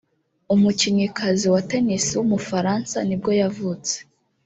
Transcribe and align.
umukinnyikazi 0.53 1.45
wa 1.53 1.61
tennis 1.69 2.05
w’umufaransa 2.17 2.97
ni 3.07 3.15
bwo 3.19 3.31
yavutse 3.41 3.95